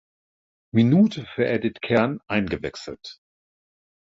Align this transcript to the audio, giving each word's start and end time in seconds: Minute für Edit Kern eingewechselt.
Minute 0.73 1.27
für 1.27 1.45
Edit 1.45 1.79
Kern 1.83 2.21
eingewechselt. 2.25 3.19